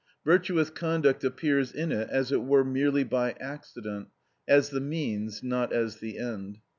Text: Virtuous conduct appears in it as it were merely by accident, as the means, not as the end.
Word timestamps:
Virtuous 0.25 0.71
conduct 0.71 1.23
appears 1.23 1.71
in 1.71 1.91
it 1.91 2.09
as 2.09 2.31
it 2.31 2.41
were 2.41 2.63
merely 2.63 3.03
by 3.03 3.33
accident, 3.33 4.07
as 4.47 4.71
the 4.71 4.81
means, 4.81 5.43
not 5.43 5.71
as 5.71 5.97
the 5.97 6.17
end. 6.17 6.57